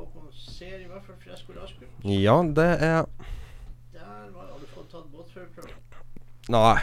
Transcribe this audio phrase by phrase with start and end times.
[0.00, 2.08] Håkon ser i hvert fall fresk og rask ut.
[2.08, 3.04] Ja, det er
[3.92, 5.74] Der var, har du fått tatt båtførerprøve.
[6.50, 6.78] Nei.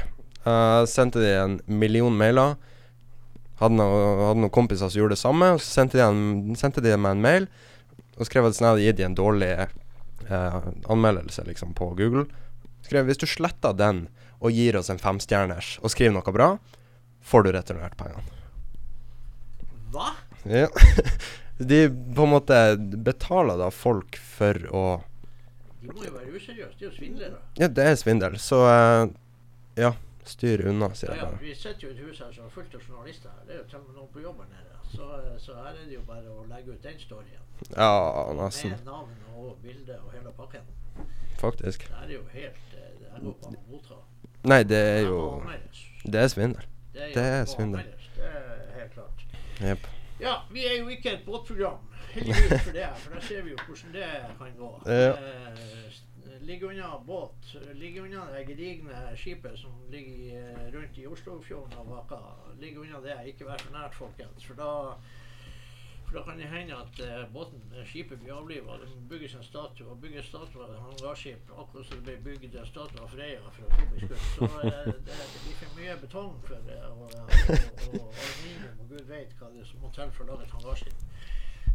[0.46, 2.56] Uh, sendte de en million mailer.
[3.58, 5.50] Hadde, noe, hadde noen kompiser som gjorde det samme.
[5.56, 7.50] Og så sendte de, en, sendte de meg en mail
[8.18, 9.50] og skrev at sånn, jeg hadde gitt de en dårlig
[10.30, 12.26] uh, anmeldelse liksom, på Google.
[12.86, 14.08] Skrev hvis du sletter den
[14.38, 16.54] og gir oss en femstjerners og skriver noe bra,
[17.26, 18.26] får du returnert pengene.
[19.94, 20.14] Hva?
[20.46, 20.70] Ja.
[21.58, 24.84] De på en måte betaler da folk for å
[25.82, 26.76] De må jo være useriøse.
[26.78, 27.40] De er jo svindlere.
[27.58, 28.38] Ja, det er svindel.
[28.42, 29.10] Så uh,
[29.78, 29.94] ja,
[30.28, 31.40] styr unna, sier jeg ja, bare.
[31.42, 33.34] vi sitter jo i et hus her som er fullt av journalister.
[33.34, 33.48] her.
[33.48, 34.78] Det er jo til og med noen på jobb her nede.
[34.88, 37.44] Så, eh, så her er det jo bare å legge ut den storyen.
[37.74, 37.92] Ja,
[38.38, 38.76] nesten.
[38.76, 40.70] Med navn og bilde og hele pakken.
[41.42, 41.90] Faktisk.
[41.90, 44.02] Det er jo helt eh, Det her går ikke motra.
[44.48, 45.20] Nei, det er jo.
[46.06, 46.74] Det er svindel.
[46.94, 47.86] Det er, svindel.
[48.16, 49.26] Det er helt klart.
[49.62, 49.88] Jepp.
[50.20, 51.78] Ja, vi er jo ikke et båtprogram.
[52.14, 54.72] Heldigvis for det, for da ser vi jo hvordan det kan gå.
[54.86, 55.12] Ja.
[55.14, 57.56] Eh, ligge unna båt.
[57.74, 62.56] Ligge unna det gedigne skipet som ligger eh, rundt i Oslofjorden og vaker.
[62.62, 63.18] Ligge unna det.
[63.34, 64.46] Ikke vær for nært, folkens.
[64.46, 64.72] For da,
[66.08, 68.78] for da kan det hende at eh, båten, eh, skipet blir avliva.
[68.80, 69.88] Det bygges en statue.
[69.92, 73.52] Og bygges statue av et hangarskip akkurat som det ble bygd en statue av Freya
[73.58, 74.30] fra Tobias Skutt.
[74.38, 77.34] Så eh, det, det blir for mye betong for det, og, og,
[78.00, 80.56] og, aluminium, og gud vet hva det er som må til for å lage et
[80.56, 81.04] hangarskip.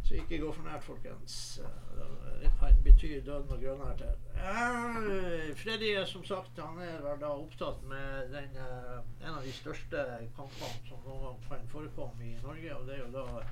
[0.03, 1.59] Så ikke gå for nært, folkens.
[1.63, 4.17] Eh, Det kan bety døden og grønnærter.
[4.35, 9.53] Eh, Freddy er som sagt han er da opptatt med den, eh, en av de
[9.53, 10.03] største
[10.35, 12.75] kampene som noen gang kan forekomme i Norge.
[12.75, 13.45] Og det er jo da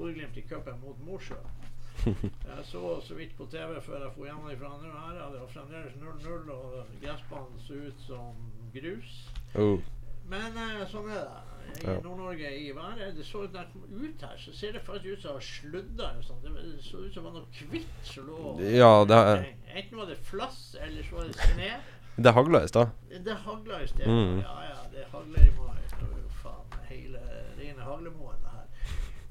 [0.00, 1.36] Bodø-Glimt i cupen mot Mosjø.
[2.48, 5.18] Jeg så så vidt på TV før jeg dro hjemmefra nå her.
[5.34, 8.38] Det var fremdeles 0-0, og gressbanen så ut som
[8.72, 9.10] grus.
[9.60, 9.76] Oh.
[10.30, 11.46] Men eh, sånn er det.
[11.84, 13.12] I Nord-Norge i været.
[13.18, 16.08] Det så ut der kom ut her, så ser det faktisk ut som sludda.
[16.14, 16.40] eller.
[16.46, 19.44] Det, det så ut som det var noe hvitt som lå Ja, det er-
[19.76, 21.72] Enten var det flass, eller så var det sne.
[22.24, 22.90] Det hagla i stad.
[23.24, 24.08] Det hagla i sted.
[24.08, 24.40] Mm.
[24.42, 25.76] Ja, ja, det hagler i mai.
[26.42, 27.20] Faen hele
[27.60, 28.39] rene haglemoen.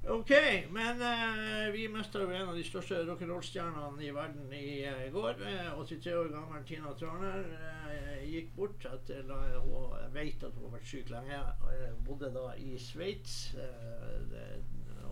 [0.10, 0.32] OK,
[0.70, 5.44] men uh, vi mista jo en av de største rock'n'roll-stjernene i verden i uh, går.
[5.44, 10.74] Uh, 83 år gammel Tina Turner eh, gikk bort etter hun vet at hun har
[10.80, 11.42] vært syk lenge.
[11.76, 14.58] Eh, bodde da i Sveits eh,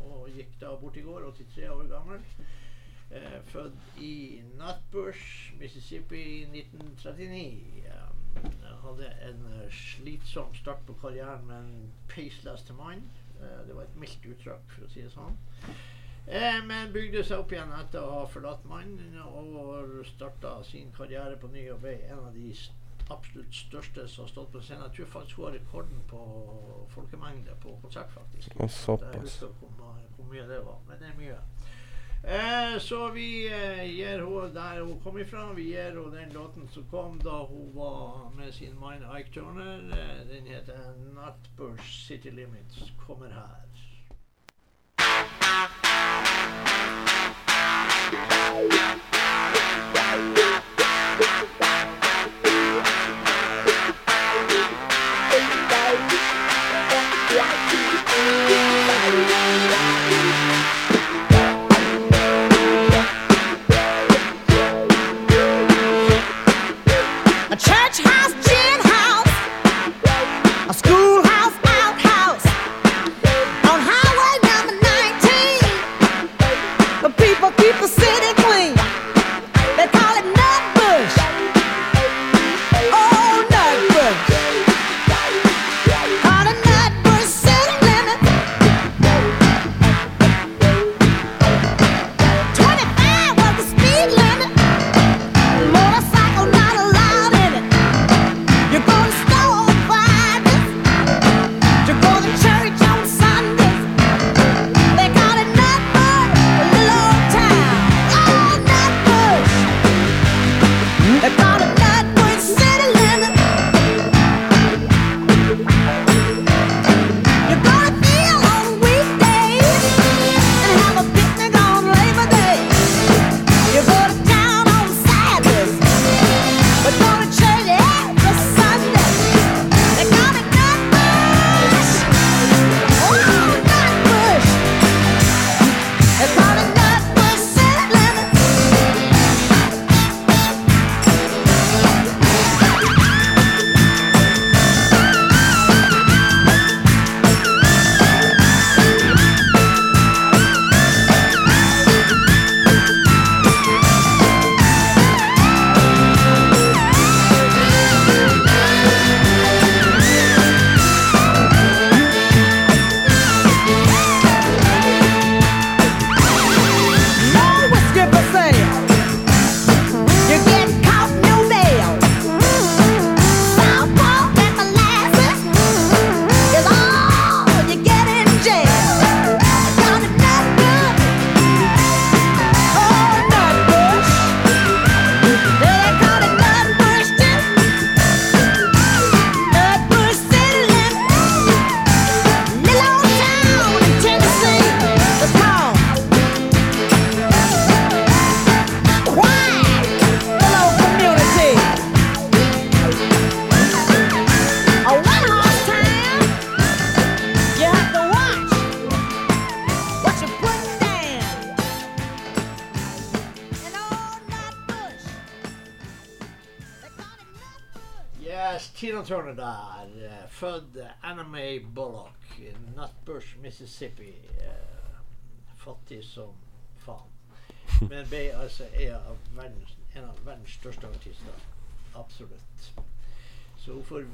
[0.01, 2.25] og gikk da bort i går, 83 år gammel.
[3.11, 7.85] Eh, født i Nutbush, Mississippi i 1939.
[7.85, 8.17] Eh,
[8.81, 13.05] hadde en eh, slitsom start på karrieren med en peisleste mann.
[13.41, 15.37] Eh, det var et mildt uttrykk, for å si det sånn.
[16.27, 21.37] Eh, men bygde seg opp igjen etter å ha forlatt mannen og starta sin karriere
[21.39, 22.51] på ny og ble en av de
[23.07, 24.83] absolutt største som har stått på scenen.
[24.89, 26.19] Jeg tror faktisk hun har rekorden på
[26.91, 28.51] folkemengde på konsert, faktisk.
[28.67, 29.13] Såpass.
[29.13, 31.39] Jeg husker hvor, hvor mye det var, men det er mye.
[32.27, 35.53] Eh, så vi eh, gir henne der hun kom ifra.
[35.55, 39.79] Vi gir henne den låten som kom da hun var med sin mann Ike Turner.
[39.95, 42.91] Eh, den heter Nutbush City Limits.
[43.07, 43.63] Kommer her.
[58.99, 60.26] A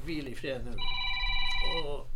[0.06, 0.74] hvile i fred nå.
[1.74, 2.06] Og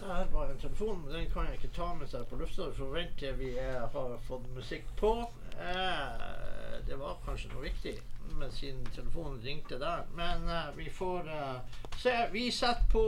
[0.00, 2.68] der var en telefon, men den kan jeg ikke ta med seg på lufta.
[2.76, 5.12] Så venter vi eh, har fått musikk på.
[5.58, 7.96] Eh, det var kanskje noe viktig,
[8.38, 10.04] men siden telefonen ringte der.
[10.14, 12.14] Men eh, vi får eh, se.
[12.32, 13.06] Vi setter på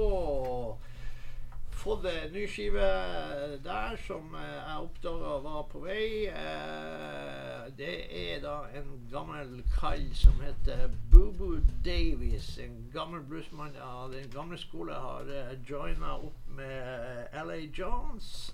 [1.81, 2.87] fått en ny skive
[3.65, 6.09] der som eh, jeg oppdaga var på vei.
[6.29, 12.59] Eh, det er da en gammel kall som heter Boo-Boo Davies.
[12.61, 16.77] En gammel bluesmann av den gamle skole har uh, joina opp med
[17.33, 18.53] eh, LA Jones.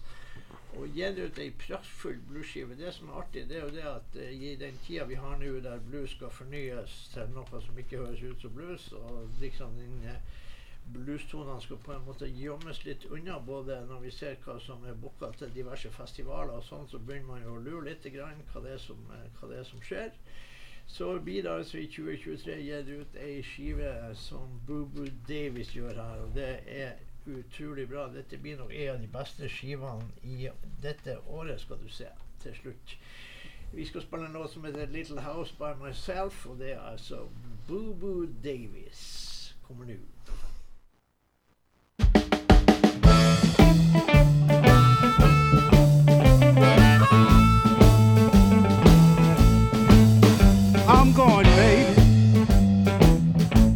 [0.76, 2.78] Og gitt ut ei praktfull bluesskive.
[2.78, 5.38] Det som er artig, det er jo det at eh, i den tida vi har
[5.40, 9.74] nå, der blues skal fornyes til noe som ikke høres ut som blues, og liksom
[9.80, 10.42] den eh,
[10.92, 14.98] bluestonene skal på en måte gjemmes litt unna, både når vi ser hva som er
[15.02, 18.62] booka til diverse festivaler og sånn, så begynner man jo å lure litt grann hva
[18.64, 20.12] det er som, eh, hva det er som skjer.
[20.86, 25.98] Så blir det altså i 2023 gitt ut ei skive som Boo Boo Davies gjør
[25.98, 26.94] her, og det er
[27.26, 28.06] utrolig bra.
[28.14, 30.48] Dette blir nok en av de beste skivene i
[30.82, 32.06] dette året, skal du se,
[32.42, 32.98] til slutt.
[33.74, 37.26] Vi skal spille låt som heter Little House by Myself, og det er altså
[37.66, 39.56] Boo Boo Davies.
[39.66, 40.15] Kommer nå.
[50.98, 52.00] I'm going, baby,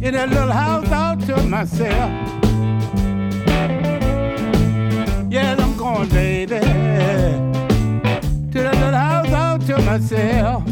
[0.05, 2.11] in that little house all to myself.
[5.29, 6.59] Yes, I'm going, baby,
[8.51, 10.63] to that little house all to myself.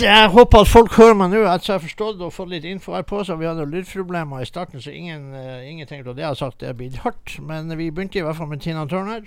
[0.00, 2.94] Jeg håper at folk hører meg nå etter jeg har forstått og fått litt info
[2.96, 3.20] her på.
[3.24, 6.62] Så vi hadde lydproblemer i starten, så ingen, eh, ingenting av det jeg har sagt,
[6.62, 7.38] er blitt hardt.
[7.40, 9.22] Men vi begynte i hvert fall med Tina Turner.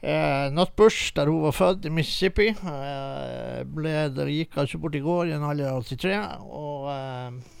[0.00, 2.48] Uh, Nutbush, der hun var født, i Mississippi.
[2.64, 6.14] uh, ble, der gikk altså bort i går i en alder av 83.
[6.40, 7.60] Og, uh,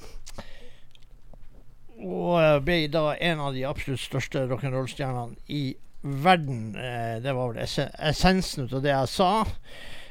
[2.00, 6.76] og eh, ble da en av de absolutt største rock'n'roll-stjernene i verden.
[6.76, 9.32] Eh, det var vel essensen av det jeg sa.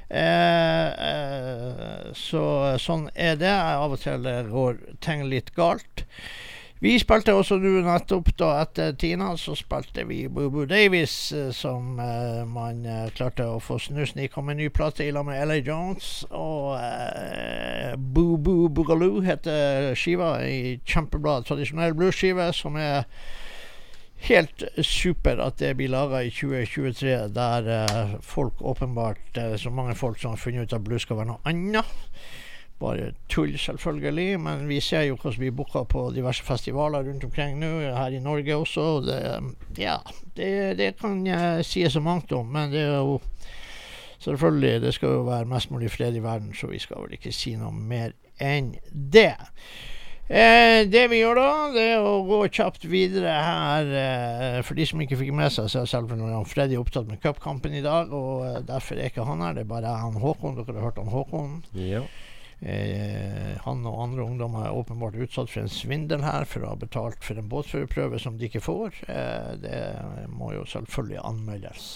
[0.09, 2.43] Eh, eh, så
[2.81, 3.53] sånn er det.
[3.53, 6.05] Av og til rår ting litt galt.
[6.79, 11.49] Vi spilte også nå nettopp da etter Tina, så spilte vi Boo Boo Davis, eh,
[11.51, 12.85] som eh, man
[13.17, 14.29] klarte å få snusen i.
[14.31, 19.91] Kom en ny plate i lag med LA Jones, og eh, Boo Boo Boogaloo heter
[19.99, 20.37] skiva.
[20.47, 23.03] I kjempebra tradisjonell bluesskive som er
[24.27, 29.95] helt super at det blir laga i 2023, der eh, folk åpenbart eh, Så mange
[29.95, 31.95] folk som har funnet ut at blues skal være noe annet.
[32.79, 37.59] Bare tull, selvfølgelig, men vi ser jo hvordan vi booker på diverse festivaler rundt omkring
[37.59, 38.85] nå, her i Norge også.
[39.03, 39.19] Det,
[39.77, 39.97] ja,
[40.35, 43.19] det, det kan jeg si så mangt om, men det er jo
[44.19, 47.31] Selvfølgelig, det skal jo være mest mulig fred i verden, så vi skal vel ikke
[47.31, 48.11] si noe mer
[48.43, 49.38] enn det.
[50.29, 53.88] Eh, det vi gjør da, det er å gå kjapt videre her.
[53.98, 57.21] Eh, for de som ikke fikk med seg, så er selvfølgelig han Freddy opptatt med
[57.24, 58.13] cupkampen i dag.
[58.13, 60.59] Og eh, derfor er ikke han her, det er bare han Håkon.
[60.59, 61.55] Dere har hørt om Håkon.
[61.74, 62.03] Ja.
[62.62, 66.79] Eh, han og andre ungdommer er åpenbart utsatt for en svindel her for å ha
[66.79, 69.01] betalt for en båtførerprøve som de ikke får.
[69.09, 69.79] Eh, det
[70.29, 71.89] må jo selvfølgelig anmeldes.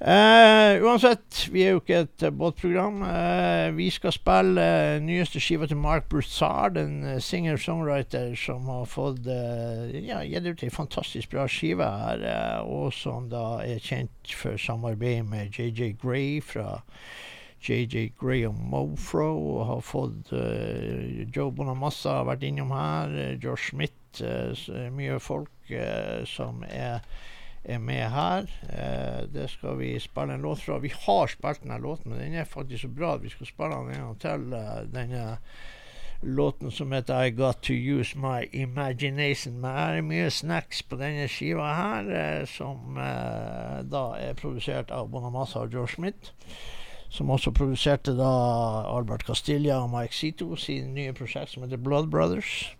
[0.00, 3.02] Eh, uansett, vi er jo ikke et eh, båtprogram.
[3.04, 9.28] Uh, vi skal spille uh, nyeste skiva til Mark Broussard, en singer-songwriter som har fått
[9.28, 12.24] ja, gitt ut ei fantastisk bra skive her,
[12.64, 16.78] og som da er kjent for samarbeid med JJ Gray fra
[17.60, 24.24] JJ Grey og Mofro, og har fått Joe Bonamassa vært innom her, Josh Smith,
[24.96, 25.74] mye folk
[26.24, 27.04] som er
[27.64, 28.46] er med her.
[28.68, 30.78] Eh, det skal vi spille en låt fra.
[30.78, 33.76] Vi har spilt denne låten, men den er faktisk så bra at vi skal spille
[33.76, 34.52] den en gang til.
[34.52, 35.38] Eh, denne
[36.22, 39.60] låten som heter I Got To Use My Imagination.
[39.60, 44.92] Men det er mye snacks på denne skiva her, eh, som eh, da er produsert
[44.92, 46.32] av Bonamassa og George Smith.
[47.10, 48.30] Som også produserte da
[48.86, 52.70] Albert Castilla og Mike Zito sin nye prosjekt som heter Blood Brothers.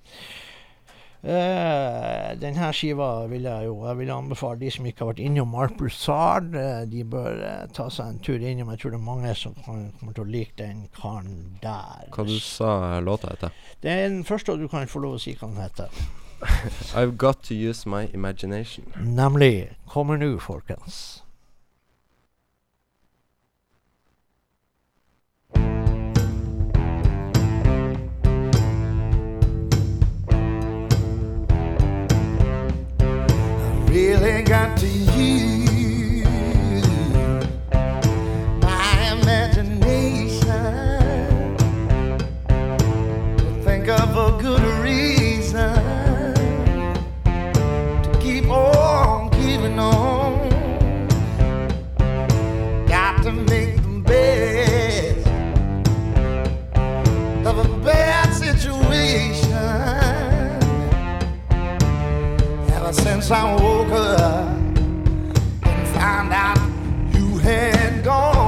[1.20, 5.50] Eh, denne skiva vil jeg jo Jeg vil anbefale de som ikke har vært innom
[5.52, 6.54] Mark Broussard.
[6.56, 8.70] eh, de bør eh, ta seg en tur innom.
[8.72, 12.08] Jeg tror det er mange som kan, kommer til å like den karen der.
[12.14, 13.52] Hva du sa låta heter?
[13.82, 15.88] Det er den første, du kan få lov å si hva den heter.
[16.96, 18.86] I've got to use my imagination.
[18.96, 21.22] Nemlig kommer nå, folkens.
[34.20, 34.99] Really got to
[62.90, 64.48] Ever since I woke up
[65.62, 66.58] and found out
[67.14, 68.39] you had gone,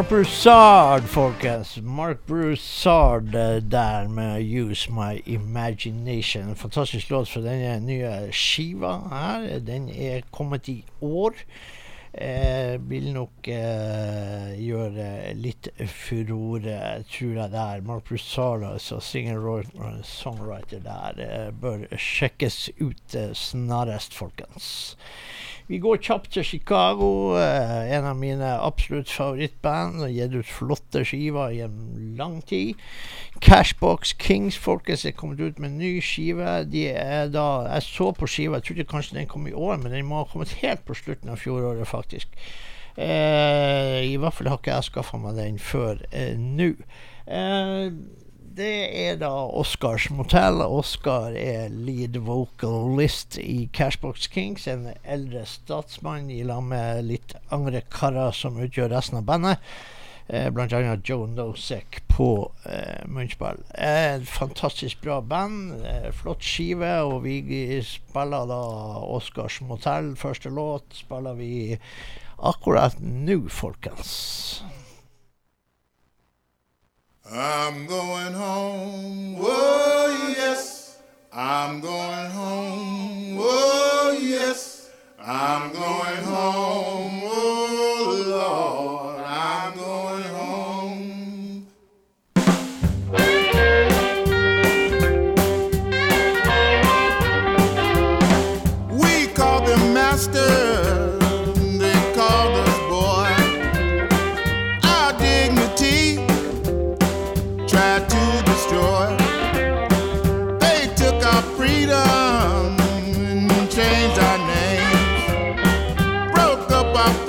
[0.00, 1.76] Mark Broussard, folkens.
[1.82, 6.48] Mark Broussard eh, der med 'Use My Imagination'.
[6.48, 9.58] En fantastisk låt fra denne nye skiva her.
[9.58, 11.32] Den er kommet i år.
[12.14, 17.80] Eh, vil nok eh, gjøre litt furore, tror jeg der.
[17.84, 24.96] Mark Broussard, altså singer-songwriter der, eh, bør sjekkes ut eh, snarest, folkens.
[25.70, 30.00] Vi går kjapt til Chicago, eh, en av mine absolutt favorittband.
[30.02, 32.74] Har gitt ut flotte skiver i en lang tid.
[33.40, 36.64] Cashbox Kings, folkens, er kommet ut med en ny skive.
[36.72, 39.92] De er da, Jeg så på skiva, jeg trodde kanskje den kom i år, men
[39.92, 42.28] den må ha kommet helt på slutten av fjoråret, faktisk.
[42.96, 46.74] Eh, I hvert fall har ikke jeg skaffa meg den før eh, nå.
[47.30, 47.92] Eh,
[48.60, 50.60] det er da Oscars Motel.
[50.60, 57.80] Oscar er lead vocalist i Cashbox Kings, en eldre statsmann i lag med litt andre
[57.92, 59.70] karer som utgjør resten av bandet.
[60.28, 63.64] Eh, annet Joe Nosek på eh, munnspill.
[63.74, 67.40] Eh, fantastisk bra band, eh, flott skive, og vi
[67.86, 68.60] spiller da
[69.08, 70.12] Oscars Motel.
[70.20, 71.78] Første låt spiller vi
[72.36, 74.12] akkurat nå, folkens.
[77.32, 80.98] I'm going home, oh yes.
[81.32, 84.90] I'm going home, oh yes.
[85.16, 89.24] I'm going home, oh Lord.
[89.24, 90.24] I'm going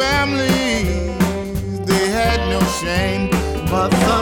[0.02, 1.80] families.
[1.90, 3.30] They had no shame,
[3.72, 4.21] But the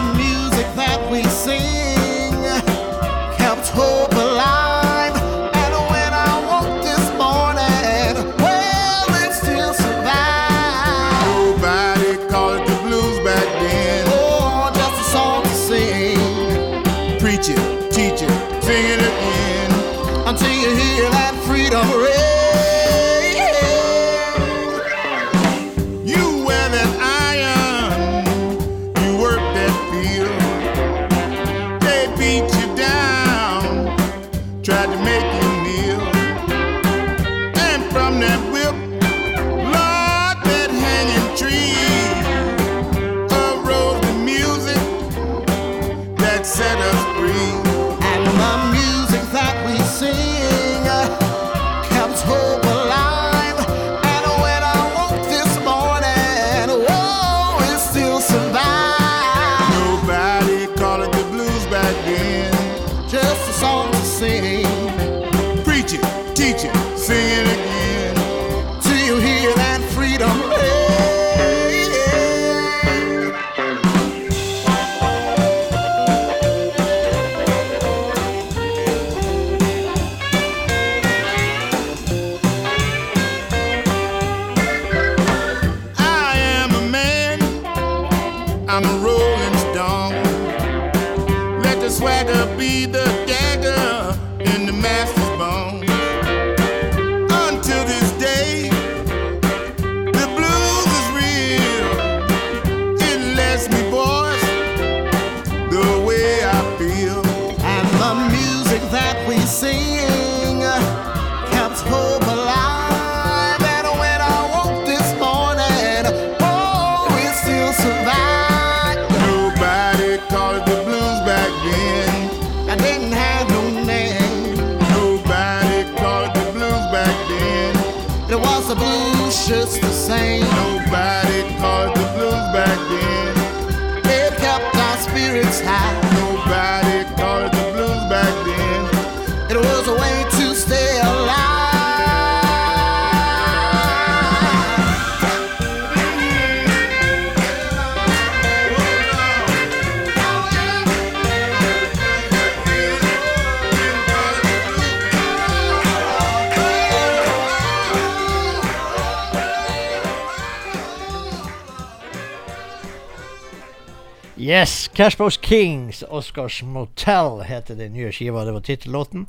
[164.49, 168.41] Yes, Cashbox Kings, Oscars Motel heter den nye skiva.
[168.45, 169.27] Det var tittellåten.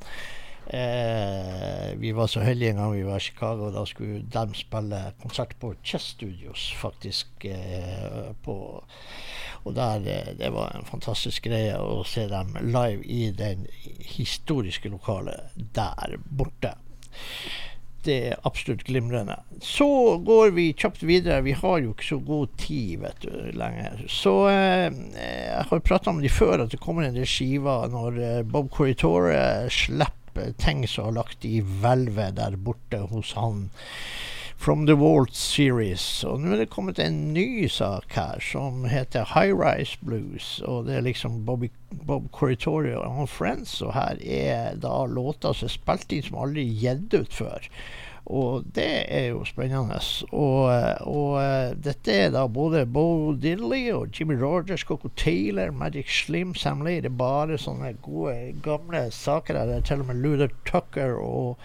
[0.66, 3.68] Eh, vi var så heldige en gang vi var i Chicago.
[3.70, 7.44] Da skulle de spille konsert på Chess Studios, faktisk.
[7.44, 8.56] Eh, på,
[9.64, 13.66] og der, eh, det var en fantastisk greie å se dem live i den
[14.00, 16.78] historiske lokalet der borte.
[18.04, 19.36] Det er absolutt glimrende.
[19.60, 21.42] Så går vi kjapt videre.
[21.44, 24.00] Vi har jo ikke så god tid vet du, lenger.
[24.08, 28.20] Så eh, jeg har prata om de før, at det kommer en del skiver når
[28.24, 33.66] eh, Bob Corritore slipper ting som har lagt i hvelvet der borte hos han.
[34.60, 36.02] From the Walt Series.
[36.28, 40.58] Og nå er det kommet en ny sak her som heter High Rise Blues.
[40.68, 41.70] Og det er liksom Bobby,
[42.04, 43.78] Bob Corritorio og Friends.
[43.80, 47.70] Og her er da låter som er spilt inn som aldri gitt ut før.
[48.30, 49.98] Og det er jo spennende.
[50.30, 50.68] Og,
[51.10, 56.54] og eh, dette er da både Bo Diddley og Jimmy Rogers, Coco Taylor, Magic Slim,
[56.54, 57.00] Sam Lee.
[57.02, 59.66] Det er bare sånne gode, gamle saker der.
[59.66, 61.58] Det er til og med Luther Tucker og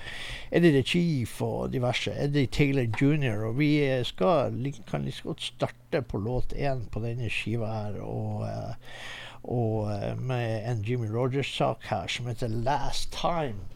[0.49, 2.15] Eddie the Chief og diverse.
[2.17, 3.45] Eddie Taylor jr.
[3.51, 3.69] Og vi
[4.07, 4.57] skal,
[4.89, 8.01] kan like godt starte på låt én på denne skiva her.
[8.01, 8.97] Og, eh,
[9.43, 13.74] og eh, med en Jimmy Rogers-sak her som heter Last Time.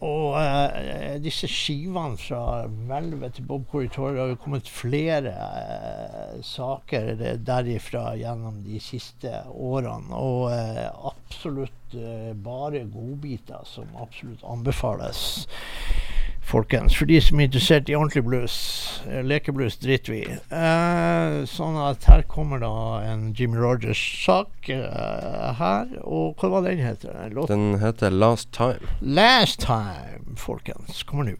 [0.00, 7.10] Og uh, disse skivene fra hvelvet til Bob Corritore har jo kommet flere uh, saker
[7.18, 10.16] eh, derifra gjennom de siste årene.
[10.16, 11.76] Og uh, absolutt
[12.44, 15.48] bare godbiter som absolutt anbefales.
[16.50, 18.54] Folkens, for de som er interessert i ordentlig blues.
[19.06, 20.38] eh, Lekeblues driter vi i.
[20.50, 22.72] Eh, sånn at her kommer da
[23.06, 25.92] en Jimmy Rogers-sak eh, her.
[26.02, 27.30] Og hva var den heter?
[27.30, 27.70] Låten?
[27.70, 28.82] Den heter Last Time.
[29.00, 31.04] Last Time, folkens.
[31.06, 31.38] Kommer nå.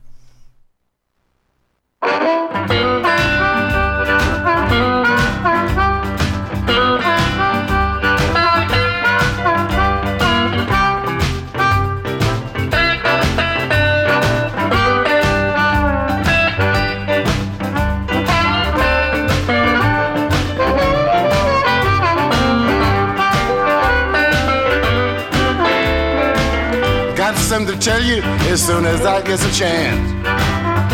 [27.61, 30.13] Something to tell you as soon as I get a chance.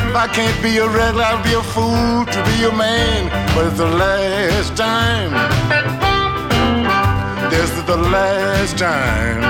[0.03, 3.31] If I can't be a red, I'll be a fool to be your man.
[3.55, 5.31] But it's the last time.
[7.51, 9.43] This is the last time.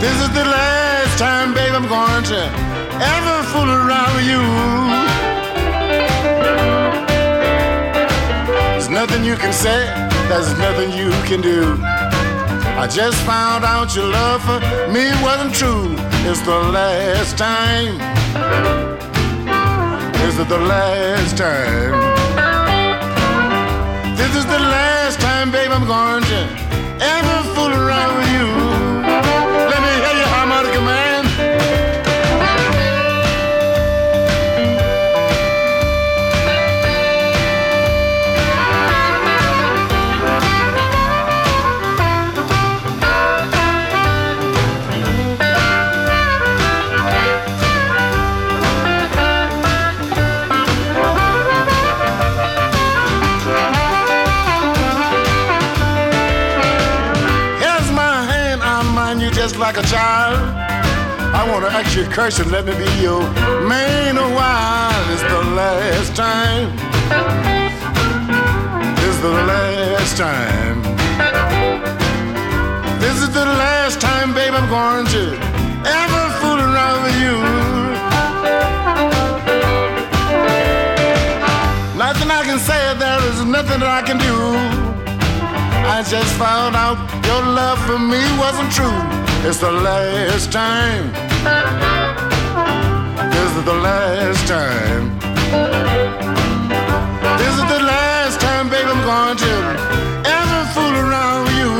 [0.00, 2.42] This is the last time, babe, I'm going to
[3.14, 4.42] ever fool around with you.
[8.72, 9.86] There's nothing you can say,
[10.28, 12.03] there's nothing you can do.
[12.84, 14.60] I just found out your love for
[14.92, 15.96] me wasn't true.
[16.28, 17.94] It's the last time.
[20.28, 21.92] Is it the last time.
[24.18, 26.40] This is the last time, babe, I'm going to
[27.00, 28.63] ever fool around with you.
[61.96, 63.20] You a question, let me be your
[63.68, 65.12] man a while.
[65.12, 66.74] It's the last time.
[68.96, 70.82] This is the last time.
[72.98, 75.24] This is the last time, babe, I'm going to
[75.86, 77.36] ever fool around with you.
[81.96, 84.36] Nothing I can say, there is nothing that I can do.
[85.86, 88.98] I just found out your love for me wasn't true.
[89.48, 91.23] It's the last time.
[93.34, 95.04] This is the last time.
[97.38, 99.54] This is the last time, baby, I'm going to
[100.38, 101.72] ever fool around with you.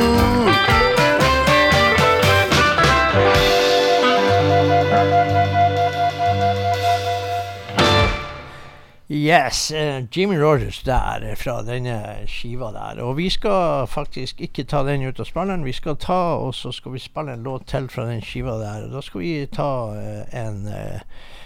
[9.25, 13.01] Yes, eh, Jimmy Rogers der eh, fra denne skiva der.
[13.01, 15.65] Og vi skal faktisk ikke ta den ut av spilleren.
[15.65, 18.85] Vi skal ta og så skal vi spille en låt til fra den skiva der.
[18.85, 20.69] Og da skal vi ta eh, en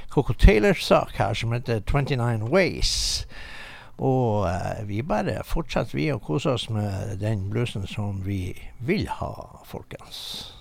[0.10, 3.28] Coco Taylor-sak her som heter 29 Ways.
[3.98, 4.48] Og
[4.88, 10.59] vi bare fortsetter vi å kose oss med den bluesen som vi vil ha, folkens.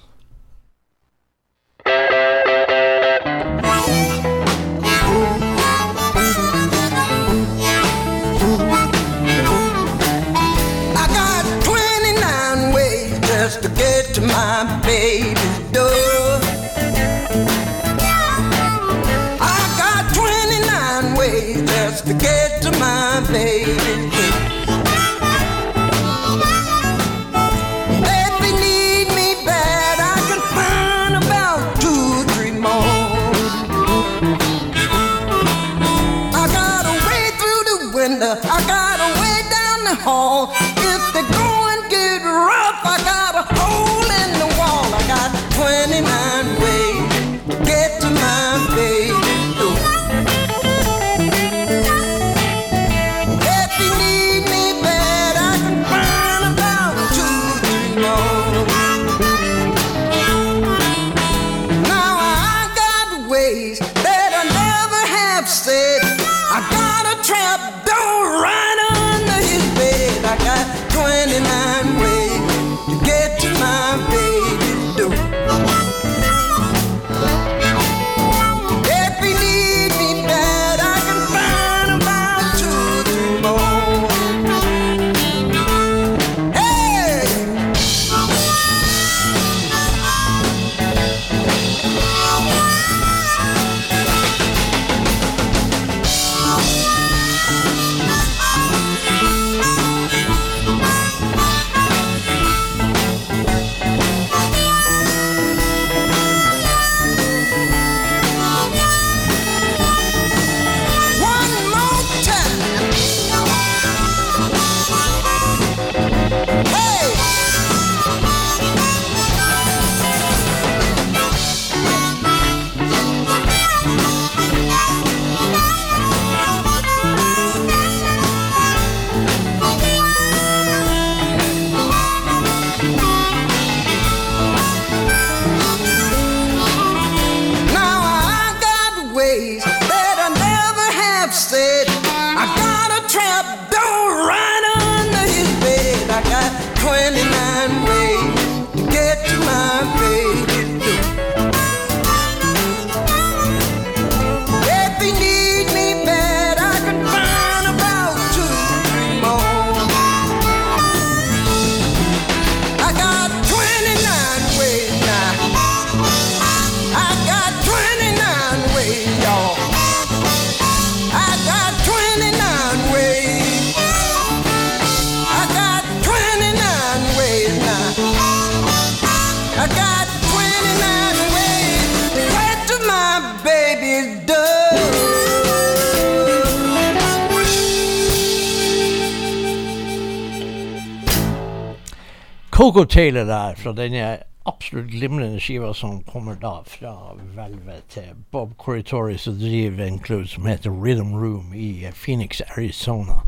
[192.69, 198.51] Coco Taylor der fra denne absolutt glimrende skiva som kommer da fra hvelvet til Bob
[198.61, 203.23] Corritori som driver en klubb som heter Rhythm Room i Phoenix, Arizona.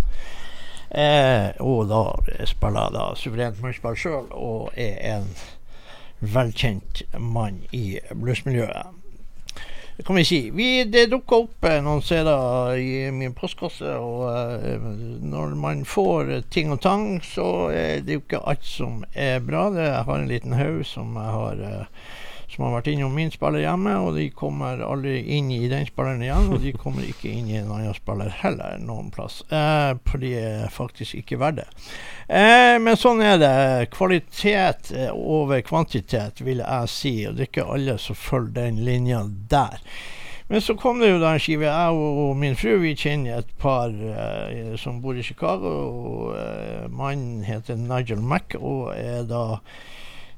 [0.90, 2.02] Eh, og da
[2.44, 5.32] spiller da suverent munnspill sjøl og er en
[6.20, 8.99] velkjent mann i bluesmiljøet.
[10.00, 10.50] Det kan vi si.
[10.50, 14.86] Vi, det dukker opp eh, noen steder i min postkasse, og eh,
[15.28, 19.44] når man får eh, ting og tang, så er det jo ikke alt som er
[19.44, 19.66] bra.
[19.76, 21.60] Jeg har en liten haug som jeg har
[22.50, 26.22] som har vært innom min spiller hjemme, og de kommer aldri inn i den spilleren
[26.24, 26.50] igjen.
[26.50, 30.32] Og de kommer ikke inn i en annen spiller heller noen plass, eh, for de
[30.40, 31.68] er faktisk ikke verdt det.
[32.26, 33.90] Eh, men sånn er det.
[33.94, 37.14] Kvalitet eh, over kvantitet, vil jeg si.
[37.28, 39.78] Og det er ikke alle som følger den linja der.
[40.50, 41.68] Men så kom det jo da en skive.
[41.70, 45.70] Jeg og min fru vi kjenner et par eh, som bor i Chicago.
[45.86, 49.60] og eh, Mannen heter Nigel Mack og er da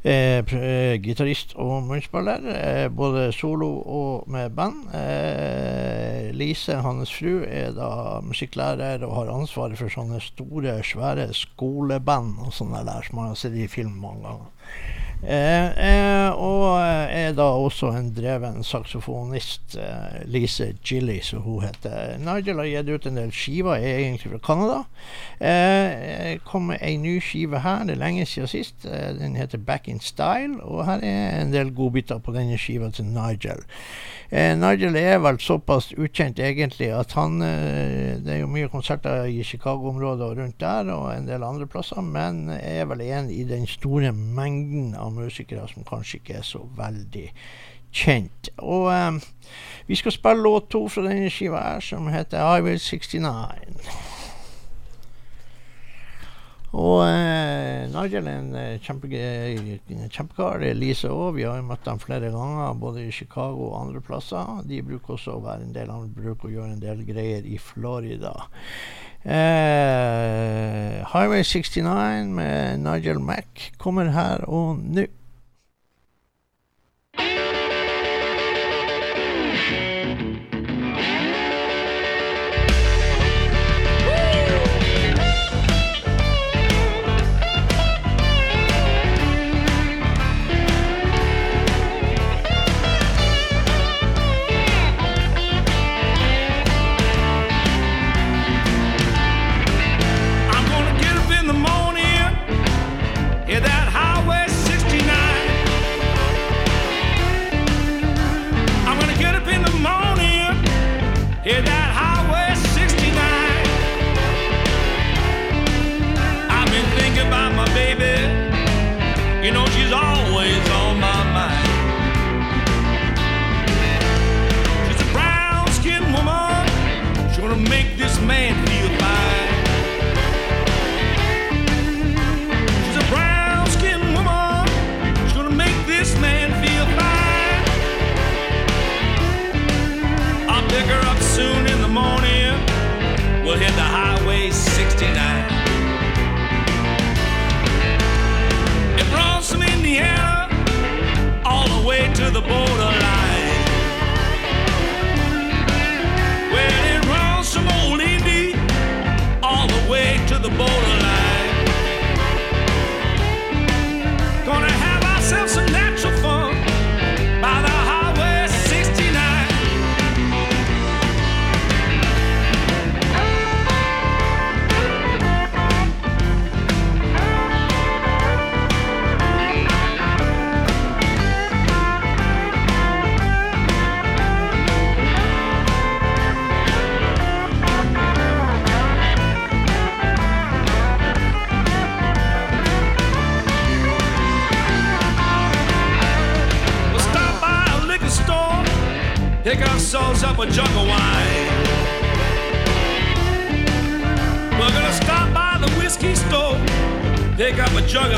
[0.05, 2.47] eh, eh, gitarist og munnspiller.
[2.53, 4.89] Eh, både solo og med band.
[4.95, 12.39] Eh, Lise, hans fru, er da musikklærer og har ansvaret for sånne store, svære skoleband
[12.47, 15.02] og sånne der som man har sett i film mange ganger.
[15.23, 22.16] Eh, eh, og er da også en dreven saksofonist, eh, Lise Gilly, som hun heter.
[22.18, 24.81] Nigel har gitt ut en del skiver, er egentlig fra Canada.
[25.39, 28.85] Eh, kom med ei ny skive her, det er lenge siden sist.
[28.85, 32.91] Eh, den heter Back in Style, og her er en del godbiter på denne skiva
[32.91, 33.62] til Nigel.
[34.33, 39.26] Eh, Nigel er vel såpass ukjent egentlig at han eh, Det er jo mye konserter
[39.28, 43.43] i Chicago-området og rundt der, og en del andre plasser, men er vel en i
[43.45, 47.26] den store mengden av musikere som kanskje ikke er så veldig
[47.93, 48.49] kjent.
[48.57, 49.20] Og eh,
[49.91, 54.02] vi skal spille låt to fra denne skiva her, som heter I Will 69.
[56.73, 59.75] Og eh, Nigel er en eh, kjempe, eh,
[60.09, 60.62] kjempekar.
[60.62, 61.37] Det er Lise òg.
[61.37, 64.62] Vi har jo møtt dem flere ganger, både i Chicago og andre plasser.
[64.68, 67.61] De bruker også å være en del Han bruker å gjøre en del greier i
[67.61, 68.33] Florida.
[69.23, 75.07] Eh, Highway 69 med Nigel Mack kommer her og nå.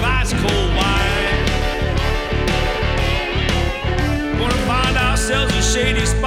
[0.04, 1.46] Up a jug of ice cold wine.
[4.38, 6.23] Gonna find ourselves a shady spot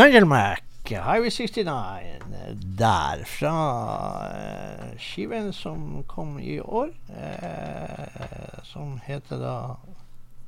[0.00, 2.20] Nigel Mac, Highway 69,
[2.78, 3.56] der fra
[4.32, 9.56] eh, skiven som kom i år, eh, som heter da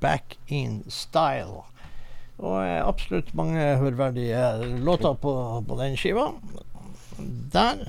[0.01, 1.67] Back in Style.
[2.39, 4.41] Og eh, absolutt mange hørverdige
[4.89, 5.35] låter på,
[5.69, 6.31] på den skiva.
[7.53, 7.85] Der.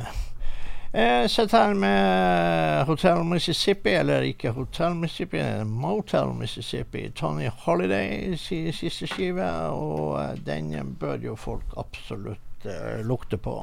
[0.93, 7.07] Jeg Sett her med Hotel Mississippi, eller ikke Hotel Mississippi, Motel Mississippi.
[7.17, 13.55] Tony Holiday sin siste skive, og eh, den bør jo folk absolutt eh, lukte på.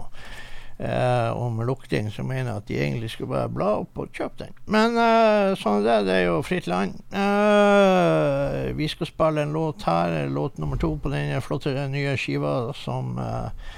[0.79, 4.49] Eh, med lukting så mener jeg at de egentlig skulle bare bla opp og kjøpe
[4.49, 4.57] den.
[4.67, 6.09] Men eh, sånn er det.
[6.09, 6.99] Det er jo fritt land.
[7.15, 12.73] Eh, vi skal spille en låt her, låt nummer to på den flotte nye skiva
[12.75, 13.71] som eh,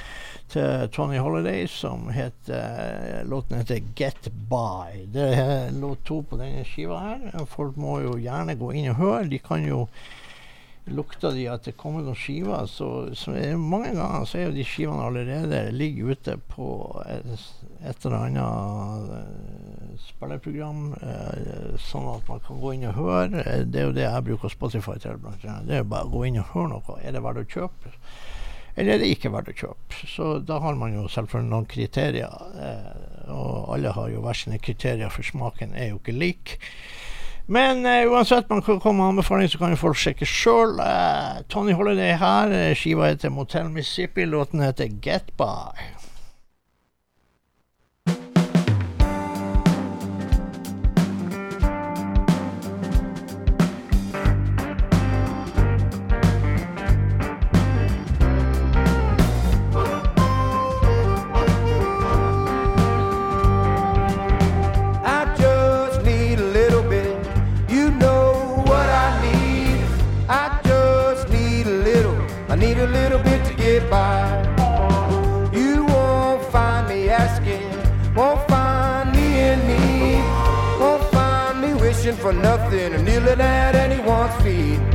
[0.53, 5.07] til Tony Holiday som heter Låten heter Get By.
[5.15, 7.47] Det er låt to på denne skiva her.
[7.49, 9.29] Folk må jo gjerne gå inn og høre.
[9.33, 9.87] De kan jo
[10.91, 14.65] lukte de at det kommer noen skiver, så, så mange ganger så er jo de
[14.67, 16.67] skivene allerede ligger ute på
[17.07, 17.45] et,
[17.87, 23.45] eller annet spillerprogram, eh, sånn at man kan gå inn og høre.
[23.47, 25.23] Eh, Det er jo det jeg bruker Spotify til.
[25.23, 26.99] Det er jo bare å gå inn og høre noe.
[27.03, 27.95] Er det verdt å kjøpe?
[28.75, 30.03] Eller er det ikke verdt å kjøpe?
[30.09, 32.37] Så da har man jo selvfølgelig noen kriterier.
[32.57, 36.57] Eh, og alle har jo hver sine kriterier, for smaken er jo ikke lik.
[37.53, 40.79] Men eh, uansett, man kan komme med anbefaling, så kan jo folk sjekke sjøl.
[40.81, 42.55] Eh, Tony Holiday her.
[42.79, 44.25] Skiva heter Motel Mississippi.
[44.29, 46.02] Låten heter Get By.
[72.63, 74.23] Need a little bit to get by.
[75.53, 77.69] You won't find me asking.
[78.15, 80.23] Won't find me in need.
[80.81, 84.92] Won't find me wishing for nothing or kneeling at anyone's feet.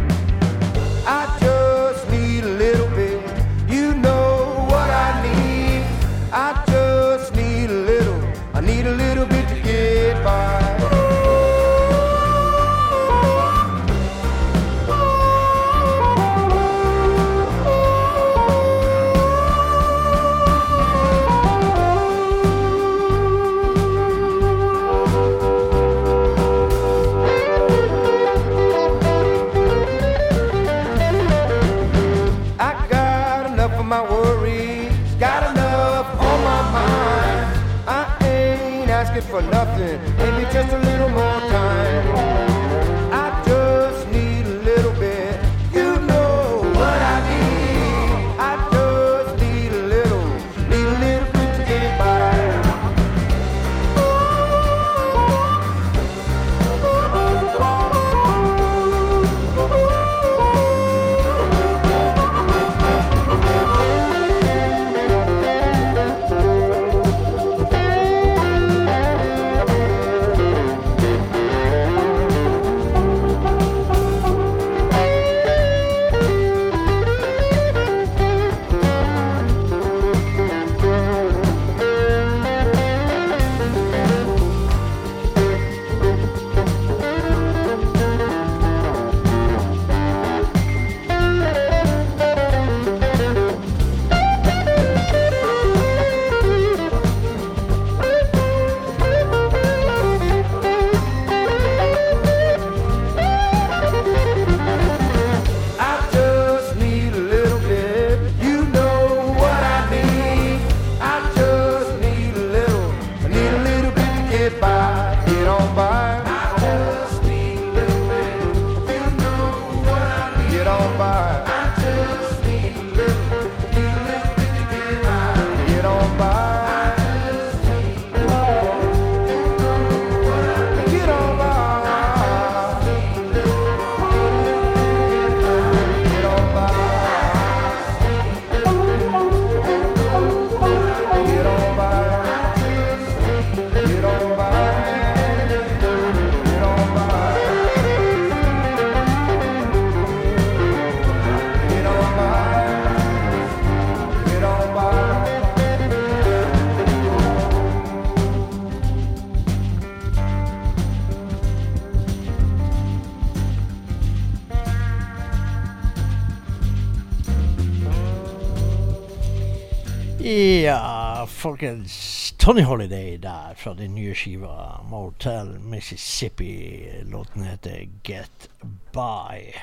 [171.48, 172.34] Folkens.
[172.38, 176.90] Tony Holiday der fra den nye skiva Motel Mississippi.
[177.08, 178.50] Låten heter Get
[178.92, 179.54] By.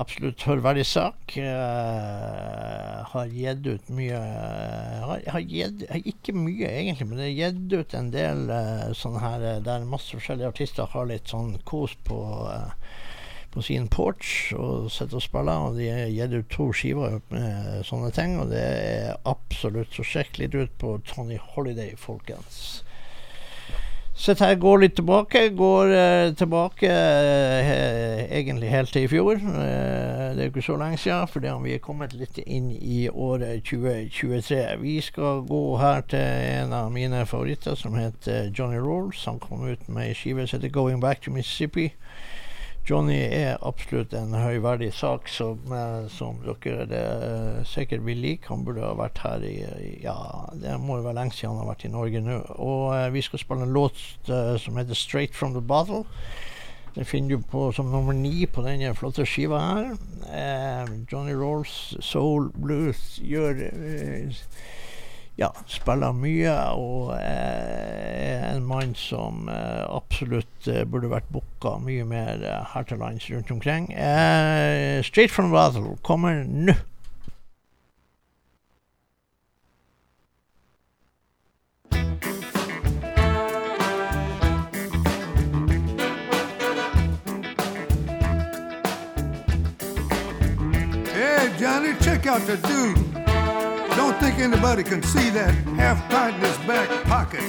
[0.00, 1.34] Absolutt hørverdig sak.
[1.36, 4.22] Uh, har gitt ut mye
[5.04, 9.20] har, har gitt, Ikke mye, egentlig, men det er gitt ut en del uh, sånne
[9.20, 12.22] her eh, der masse forskjellige artister har litt sånn kos på
[12.54, 12.72] eh,
[13.50, 15.66] på sin porch og sitter og spiller.
[15.70, 20.06] Og de har gitt ut to skiver med sånne ting, og det er absolutt så
[20.06, 22.82] sjekk litt ut på Tony Holiday, folkens.
[24.20, 25.46] Sitt her, går litt tilbake.
[25.56, 29.38] Går eh, tilbake eh, egentlig helt til i fjor.
[29.40, 33.64] Eh, det er ikke så lenge siden, fordi vi er kommet litt inn i året
[33.64, 34.60] 2023.
[34.82, 39.24] Vi skal gå her til en av mine favoritter, som heter Johnny Rolls.
[39.24, 41.94] Han kom ut med ei skive som heter 'Going Back to Mississippi'.
[42.90, 48.48] Johnny er absolutt en høyverdig sak som, eh, som dere eh, sikkert vil like.
[48.50, 50.16] Han burde ha vært her i, i Ja,
[50.58, 52.40] det må jo være lenge siden han har vært i Norge nå.
[52.58, 56.02] Og eh, vi skal spille en låt eh, som heter 'Straight From The Bottle'.
[56.96, 59.92] Den finner du på som nummer ni på denne flotte skiva her.
[60.26, 64.34] Eh, Johnny Rolls Soul Blues gjør eh,
[65.40, 72.04] ja, spiller mye og er en mann som eh, absolutt eh, burde vært booka mye
[72.04, 73.88] mer eh, her til lands rundt omkring.
[73.92, 76.76] Eh, Straight from Battle kommer nå.
[91.14, 93.09] Hey, Johnny, check out the dude.
[94.20, 97.40] Think anybody can see that half pint in his back pocket.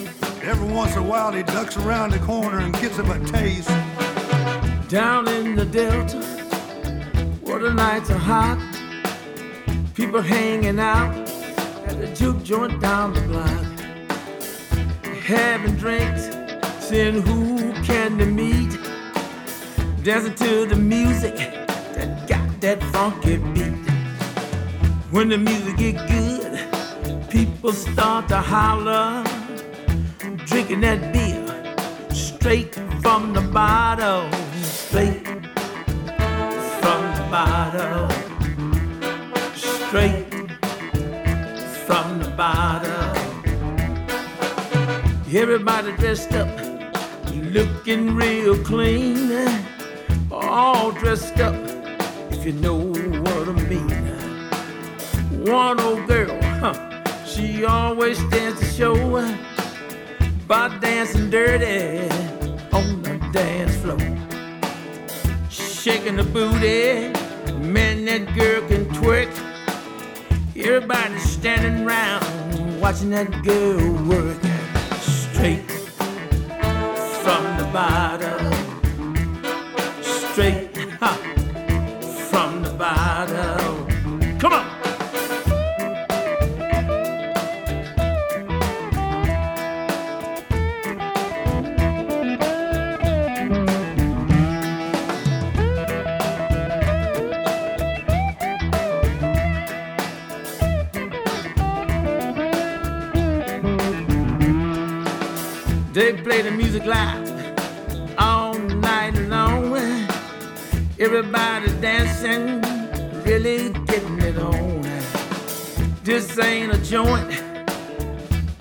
[0.41, 3.67] Every once in a while, he ducks around the corner and gets him a taste.
[4.87, 6.17] Down in the Delta,
[7.41, 8.57] where the nights are hot,
[9.95, 11.13] people hanging out
[11.87, 13.65] at the juke joint down the block,
[15.23, 16.29] having drinks,
[16.79, 18.79] seeing who can they meet,
[20.03, 23.70] dancing to the music that got that funky beat.
[25.11, 29.25] When the music get good, people start to holler,
[30.45, 34.31] drinking that beer straight from the bottle,
[34.63, 35.27] straight
[36.79, 38.07] from the bottle,
[39.53, 40.31] straight
[41.85, 43.11] from the bottle.
[45.29, 46.47] Everybody dressed up,
[47.33, 49.29] looking real clean,
[50.31, 51.55] all dressed up,
[52.31, 54.10] if you know what I mean.
[55.41, 58.95] One old girl, huh, she always stands to show
[60.47, 62.07] by dancing dirty
[62.71, 63.97] on the dance floor.
[65.49, 67.11] Shaking the booty,
[67.57, 69.31] man, that girl can twerk.
[70.55, 74.37] Everybody's standing around watching that girl work
[74.99, 75.71] straight
[77.23, 78.53] from the bottom,
[80.03, 80.70] straight
[106.31, 107.27] play the music loud
[108.17, 109.75] all night long.
[110.97, 112.61] Everybody dancing,
[113.25, 114.81] really getting it on.
[116.05, 117.29] This ain't a joint,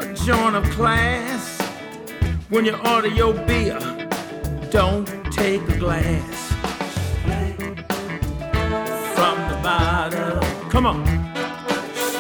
[0.01, 1.45] a joint of class.
[2.49, 3.79] When you order your beer,
[4.71, 6.37] don't take a glass.
[9.17, 10.41] From the bottom,
[10.71, 11.01] come on,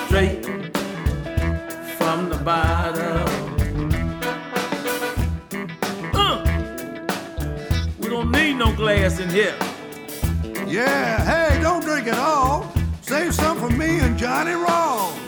[0.06, 0.44] straight
[1.98, 3.29] from the bottom.
[8.60, 9.56] No glass in here.
[10.66, 12.70] Yeah, hey, don't drink it all.
[13.00, 15.19] Save some for me and Johnny Raw.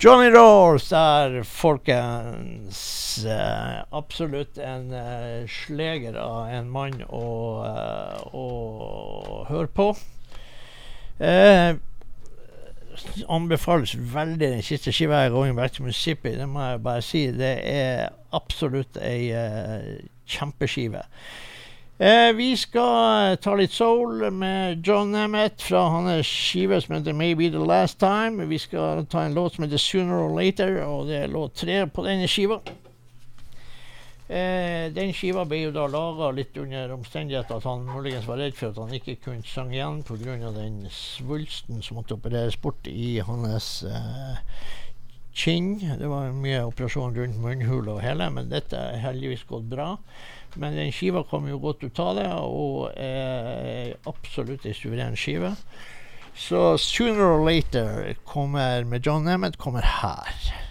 [0.00, 3.24] Johnny Rolls der, folkens.
[3.26, 7.22] Eh, absolutt en eh, sleger av en mann å,
[7.66, 9.88] eh, å høre på.
[11.18, 11.74] Eh,
[13.26, 16.36] anbefales veldig den siste skiva Going Back to Mississippi.
[16.38, 17.24] Det må jeg bare si.
[17.34, 19.98] Det er absolutt ei eh,
[20.30, 21.02] kjempeskive.
[22.00, 27.48] Eh, vi skal ta litt soul med John Emmett fra hans skive som heter Maybe
[27.50, 28.46] The Last Time.
[28.46, 31.80] Vi skal ta en låt som heter Sooner or Later, og det er låt tre
[31.90, 32.60] på denne skiva.
[34.28, 38.54] Eh, den skiva ble jo da laga litt under omstendigheter at han muligens var redd
[38.54, 40.54] for at han ikke kunne synge igjen pga.
[40.54, 44.38] den svulsten som måtte opereres bort i hans eh,
[45.34, 45.80] kinn.
[45.98, 49.96] Det var mye operasjon rundt munnhula og hele, men dette er heldigvis gått bra.
[50.58, 55.54] Men den skiva kom jo godt ut av det, og er absolutt ei suveren skive.
[56.38, 60.67] Så 'Sooner or Later' kommer med John Nemeth kommer her.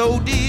[0.00, 0.39] So deep.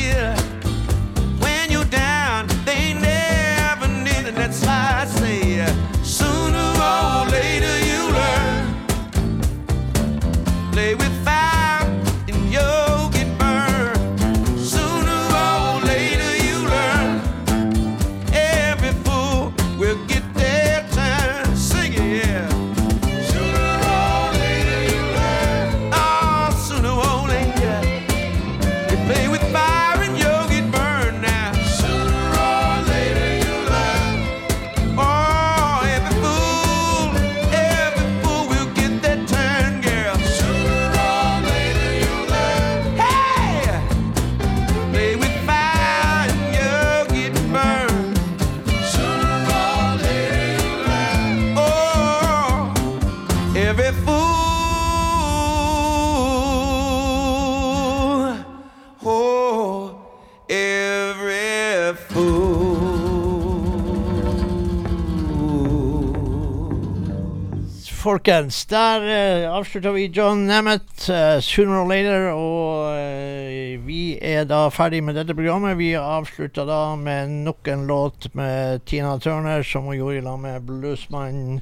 [68.12, 74.43] Folkens, der uh, avslutta vi John Nemeth, uh, 'Sooner or Later', og uh, vi er
[74.43, 75.78] da ferdig med dette programmet.
[75.80, 80.68] Vi avslutta da med nok en låt med Tina Turner, som hun gjorde i med
[80.68, 81.62] bluesmannen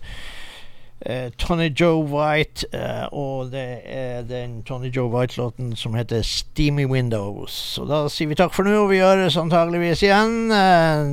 [1.37, 2.65] Tony Joe White,
[3.13, 7.53] og det er den Tony Joe White-låten som heter Steamy Windows.
[7.53, 10.49] Så da sier vi takk for nå, og vi gjøres antageligvis igjen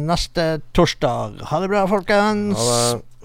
[0.09, 1.45] neste torsdag.
[1.53, 2.57] Ha det bra, folkens.
[2.59, 3.16] Ha det.